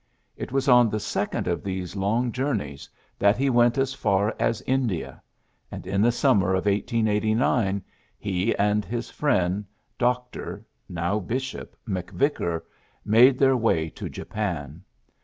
[0.35, 4.63] It was on the second of these long journeys that he went as far as
[4.63, 5.21] India
[5.69, 7.83] j and in the summer of 1889
[8.17, 9.63] he and his friend,
[9.99, 10.65] Dr.
[10.89, 12.65] (now Bishop) Mc Vickar,
[13.05, 14.83] made their way to Japan.